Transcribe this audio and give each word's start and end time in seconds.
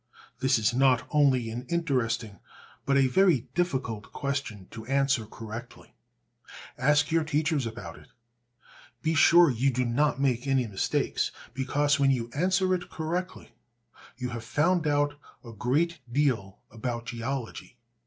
This 0.39 0.57
is 0.57 0.73
not 0.73 1.03
only 1.11 1.51
an 1.51 1.67
interesting 1.69 2.39
but 2.87 2.97
a 2.97 3.05
very 3.05 3.41
difficult 3.53 4.11
question 4.11 4.65
to 4.71 4.83
answer 4.87 5.27
correctly. 5.27 5.93
Ask 6.75 7.11
your 7.11 7.23
teachers 7.23 7.67
about 7.67 7.99
it. 7.99 8.07
Be 9.03 9.13
sure 9.13 9.51
you 9.51 9.69
do 9.69 9.85
not 9.85 10.19
make 10.19 10.47
any 10.47 10.65
mistakes, 10.65 11.31
because 11.53 11.99
when 11.99 12.09
you 12.09 12.31
answer 12.33 12.73
it 12.73 12.89
correctly 12.89 13.53
you 14.17 14.29
have 14.29 14.43
found 14.43 14.87
out 14.87 15.19
a 15.45 15.53
great 15.53 15.99
deal 16.11 16.57
about 16.71 17.05
geology. 17.05 17.77